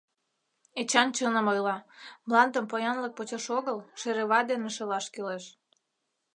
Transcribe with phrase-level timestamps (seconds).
[0.81, 1.77] —Эчан чыным ойла,
[2.27, 5.43] мландым поянлык почеш огыл, шерева дене шелаш кӱлеш.